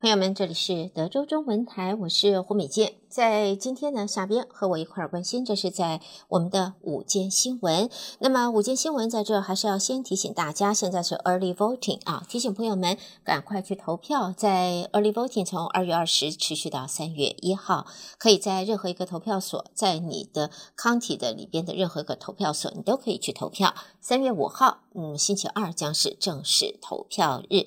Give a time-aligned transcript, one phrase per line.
[0.00, 2.92] 朋友们，这里是德州中文台，我是胡美健。
[3.08, 7.88] 在今天呢，下边和我一块儿关心，这是在我们的午间新闻。
[8.18, 14.30] 那么午间新闻在这还是要先提醒大家，现在是 early voting 啊，提醒朋友们赶快去投票。
[14.36, 17.86] 在 early voting 从二月二十持续到三月一号，
[18.18, 23.74] 可以在任何一个投票所，在你的 county 的里边的任何一个投票所，你都可以去投票。
[24.02, 27.66] 三月五号，嗯，星期二将是正式投票日。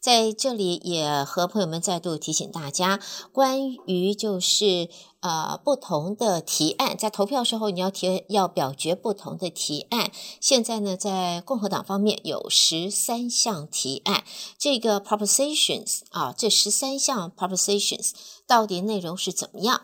[0.00, 2.98] 在这里也和朋友们再度提醒大家，
[3.32, 4.81] 关于就是
[5.20, 10.10] 呃不同的提案，在投票时候你要提要表决不同的提案。
[10.40, 14.24] 现在呢，在共和党方面有十三项提案，
[14.58, 18.10] 这个 propositions 啊，这十三项 propositions
[18.46, 19.82] 到底内容是怎么样？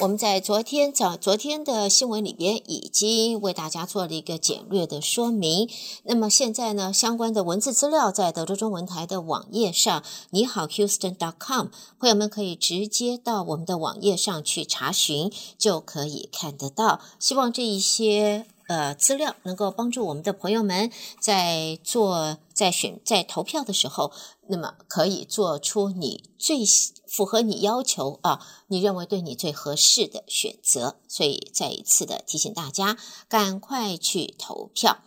[0.00, 5.68] 我们在昨天早昨天的新闻里边已经为大家做了一个简略的说明。
[6.04, 11.66] 那么现在呢，相关的文字资料在德州中文台的网页上，你好 Houston.com，
[11.98, 17.00] 朋友们可以直接到我们的网页上去查询，就可以看得到。
[17.18, 24.12] 希望这一些呃资料能够帮助我们的朋友们在做在选在投票的时候，
[24.46, 26.64] 那么可以做出你最。
[27.10, 32.98] 符合你要求啊，你认为对你最合适的选择，所以再一次的提醒大家，
[33.30, 34.98] 赶快去投票。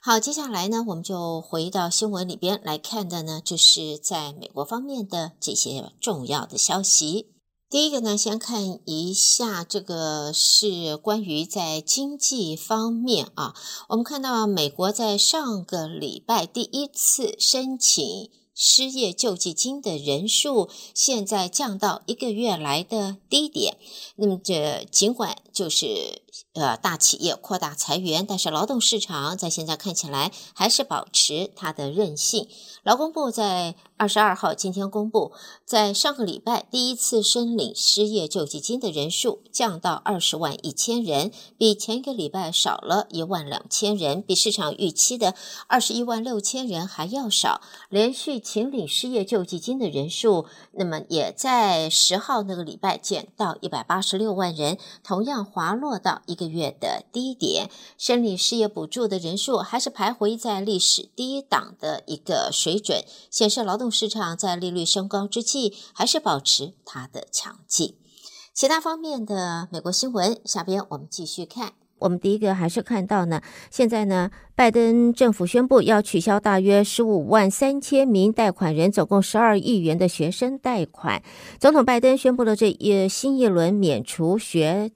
[0.00, 7.26] 好，接下来呢，我们就回到新闻里边来看的呢，就是在美国方面的这些重要的消息。
[7.70, 13.54] 第一个呢，先看一下这个是关于在经济方面啊，
[13.90, 18.28] 我们看到美国在上个礼拜第一次申请。
[18.62, 23.78] 失业救济金的人数现在降到一个月来的低点。
[24.16, 26.20] 那么，这尽管就是
[26.52, 32.48] 呃大企业扩大裁员，但是劳动市场在现在看起来还是保持它的韧性。
[32.82, 35.32] 劳工部在二十二号今天公布，
[35.64, 45.34] 在上个礼拜第一次申领失业救济金的人数降到二十万一千人，比前一个礼拜少了一万两千人，比市场预期的
[45.66, 47.62] 二十一万六千人还要少。
[47.88, 57.70] 连续请领失业救济金的人数，那么也在十号那个礼拜减到一百八十六万人，同样滑落到一个月的低点。
[57.96, 63.88] 申领失业补助的人数还是徘徊在历史低档的一个水准，显示劳动。
[63.88, 67.94] 市场在利率升高之际，还是保持它的强劲。
[68.52, 71.74] 其他方面的美国新闻，下边我们继续看。
[72.00, 73.40] 我们第一个还是看到呢，
[73.70, 81.22] 现在呢，拜登政府宣布要取消大约十五万三千名贷款人，总共十二亿元的学生贷款。
[81.58, 84.90] 总统拜登宣布了这一新一轮免除学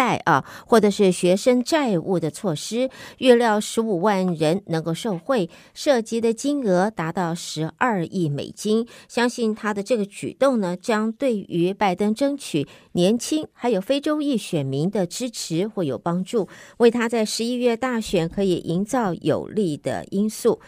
[0.00, 2.88] 贷啊，或者是学生债务的措施，
[3.18, 8.86] 预料十五万人能够受惠，涉及的金额达到十二亿美金。
[9.08, 20.60] 相信他的这个举动呢，将对于拜登争取年轻还有非洲裔选民的支持会有帮助，为他在十一月大选可以营造有利的因素。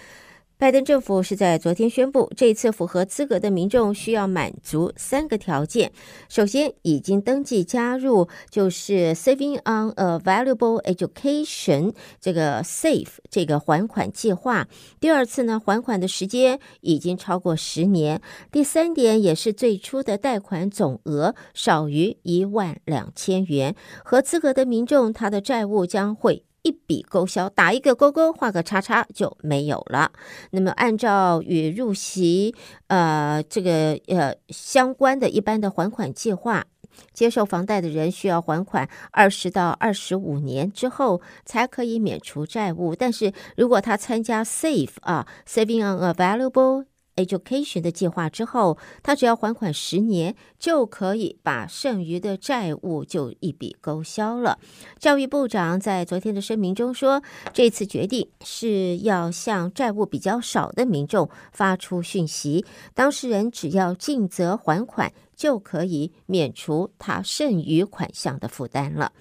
[0.62, 5.90] 拜登政府是在昨天宣布，这一次符合资格的民众需要满足三个条件：
[6.28, 14.68] 首先，已经登记加入就是 Saving on a Valuable Education 这个 SAVE 这个还款计划；
[15.00, 18.20] 第二次呢，还款的时间已经超过十年；
[18.52, 23.74] 第三点也是最初的贷款总额少于一万两千元。
[24.04, 26.44] 合资格的民众，他的债务将会。
[26.62, 30.12] 一笔勾销，打一个勾勾，画个叉叉就没有了。
[30.50, 32.54] 那么，按照与入息
[32.86, 36.64] 呃这个呃相关的一般的还款计划，
[37.12, 42.94] 接受房贷的人需要还款二十到二十五年之后才可以免除债务。
[42.94, 46.84] 但是如果他参加 SAVE 啊，Saving on a Valuable
[47.16, 54.58] Education 的计划之后，他只要还款十年，就可以把剩余的债务就一笔勾销了。
[54.98, 62.64] 教育部长在昨天的声明中说，这次决定是要向债务比较少的民众发出讯息，
[62.94, 69.12] 当事人只要尽责还款，就可以免除他剩余款项的负担了。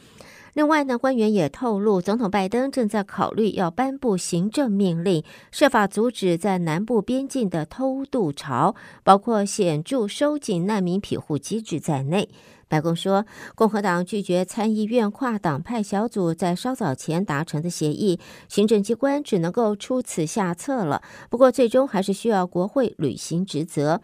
[0.53, 12.27] 另外呢，官员也透露，总统拜登正在考虑要颁布行政命令，设法阻止在南部边境的偷渡潮，包括显著收紧难民庇护机制在内。
[12.72, 21.02] 白宫说，共和党拒绝参议院跨党派小组在稍早前达成的协议，行政机关只能够出此下策了。
[21.30, 24.00] 不过，最终还是需要国会履行职责。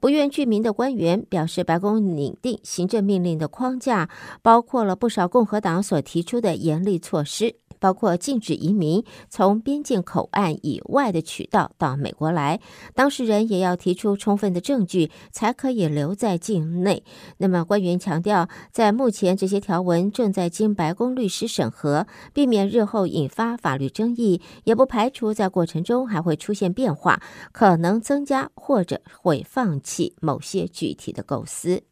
[0.00, 4.08] 不愿具名的官员表示，白宫拟定行政命令的框架
[4.40, 7.56] 包括了不少共和党所提出的严厉措施。
[7.78, 12.60] 包括禁止移民从边境口岸以外的渠道到美国来，
[12.94, 17.04] 当事人也要提出充分的证据才可以留在境内。
[17.38, 27.20] 那么官员强调，在目前这些条文正在经白宫律师审核，避免日后引发法律争议，也不排除在过程中还会出现变化，
[27.52, 31.82] 可能增加或者会放弃某些具体的构思。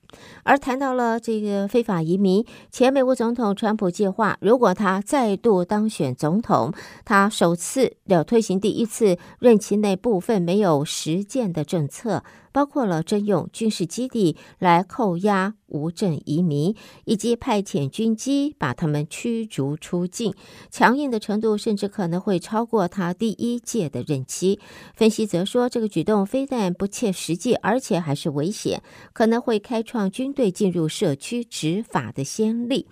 [0.42, 6.72] 而谈到了这个非法移民，前美国总统川普计划，如果他再度当选总统，
[7.04, 12.22] 他首次要推行第一次任期内部分没有实践的政策。
[12.54, 20.32] 包括了征用军事基地来扣押无证移民，以及派遣军机把他们驱逐出境，
[20.70, 24.60] 强硬的程度甚至可能会超过他第一届的任期。
[24.94, 28.80] 分析则说，这个举动非但不切实际，而且还是危险，
[29.12, 32.86] 可能会开创军队进入社区执法的先例。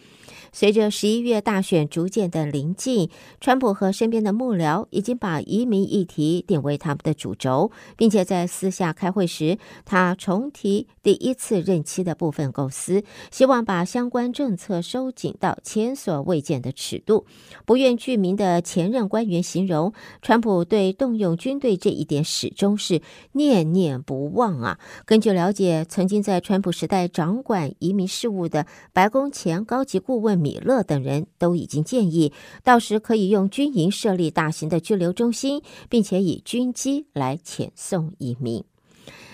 [0.55, 3.09] 随着十一月大选逐渐的临近，
[3.41, 9.52] 川普和身边的幕僚已经把移民议题定为他们的主轴，并且在私下开会时，
[9.87, 17.25] 他重提第一次任期的部分构思，希望把相关政策收紧到前所未见的尺度。
[17.65, 23.01] 不愿具名的前任官员形容，川普对动用军队这一点始终是
[23.33, 24.79] 念念不忘啊。
[25.07, 30.43] 根据了解，曾经在川普时代掌管移民事务的白宫前高级顾问。
[30.43, 32.33] 米勒等人都已经建议，
[32.65, 38.65] 到时可以用军营设立大型的拘留中心，并且以军机来遣送移民。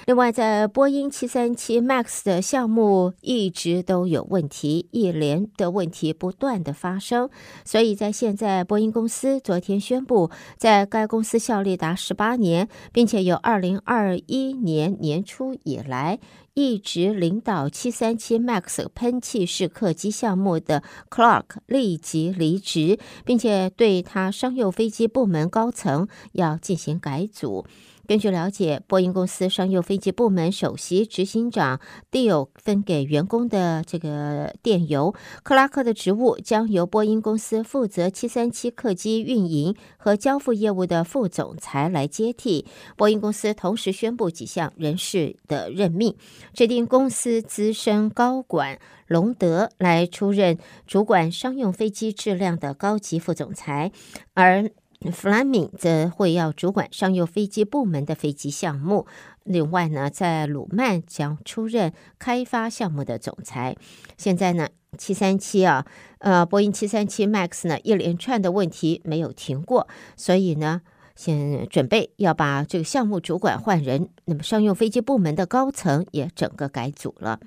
[0.08, 7.28] 另外，在波音七三七 MAX 的项目一直都有问题，一连的问题不断的发生，
[7.62, 16.18] 所以在现在，波音公司昨天宣布，在该公司效力达十八年，并且由二零二一年年初以来
[16.54, 27.66] 一直领导七三七 MAX 喷气式客机项目的 Clark 立即离职，并且对他商用飞机部门高层要进行改组。
[28.08, 31.78] 根据了解，波音公司商用飞机部门首席执行长
[32.10, 42.64] Deal 分给员工的这个电邮，克拉克的职务将由波音公司负责737客机运营和交付业务的副总裁来接替。
[42.96, 46.16] 波音公司同时宣布几项人事的任命，
[46.54, 50.56] 指定公司资深高管隆德来出任
[50.86, 53.92] 主管商用飞机质量的高级副总裁，
[54.32, 54.70] 而。
[55.12, 59.06] 弗兰明则会要主管商用飞机部门的飞机项目。
[59.44, 63.76] 另外呢，在鲁曼将出任开发项目的总裁。
[64.16, 64.68] 现在呢，
[64.98, 65.86] 七三七啊，
[66.18, 69.86] 呃，波音七三七 MAX 呢，一连串的问题没有停过，
[70.16, 70.82] 所以呢，
[71.14, 74.08] 先准备要把这个项目主管换人。
[74.24, 77.38] 那么，商用飞机部门的高层也整个改组了。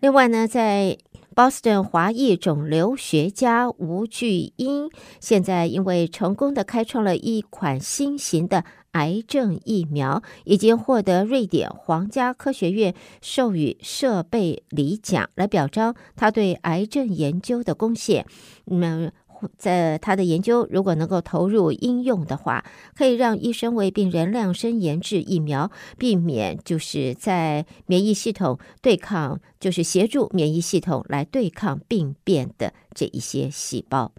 [0.00, 0.98] 另外呢，在
[1.34, 18.26] Boston 华裔肿瘤学家吴巨英，现在因为成功的开创了一款新型的癌症疫苗，已经获得瑞典皇家科学院授予设备礼奖，来表彰他对癌症研究的贡献。
[18.66, 19.10] 那
[19.56, 34.12] 在他的研究，如果能够投入应用的话，可以让医生为病人量身研制疫苗，避免就是在免疫系统对抗，就是协助免疫系统来对抗病变的这一些细胞。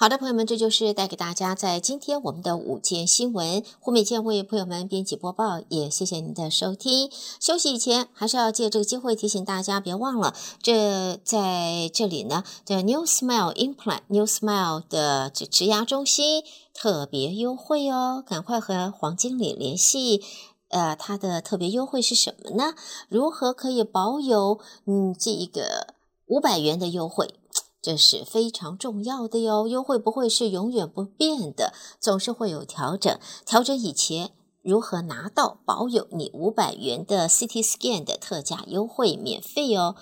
[0.00, 3.64] 好的，朋友们，这就是带给大家在今天我们的午间新闻。
[3.80, 7.10] 胡美健为朋友们编辑播报，也谢谢您的收听。
[7.40, 20.22] 休息以前，还是要借这个机会提醒大家，别忘了这在这里呢，这 New Smile Implant New Smile 的这植牙中心特别优惠哦，赶快和黄经理联系。
[20.68, 22.74] 呃，它的特别优惠是什么呢？
[23.08, 25.94] 如何可以保有嗯这一个
[26.28, 27.34] 五百元的优惠？
[27.80, 33.18] 这是非常重要的哟，优惠不会是永远不变的，总是会有调整。
[33.46, 34.32] 调整以前，
[34.62, 39.94] 如何拿到保有你五百元的 CT Scan 的特价优惠，免费哦，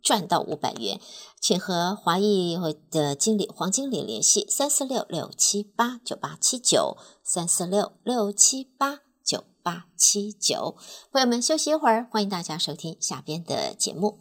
[0.00, 1.00] 赚到五百元，
[1.40, 2.56] 请和华裔
[2.90, 10.76] 的经理黄经理联系，三四六六七八九八七九，三四六六七八九八七九。
[11.10, 14.18] 朋友们休息一会儿，欢迎大家收听下边的节目。